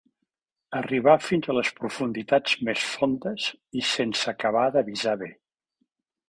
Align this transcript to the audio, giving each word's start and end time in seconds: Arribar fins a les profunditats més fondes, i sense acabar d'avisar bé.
Arribar 0.77 1.17
fins 1.25 1.49
a 1.49 1.55
les 1.57 1.69
profunditats 1.79 2.55
més 2.69 2.87
fondes, 2.95 3.45
i 3.83 3.85
sense 3.91 4.33
acabar 4.33 4.65
d'avisar 4.79 5.15
bé. 5.25 5.31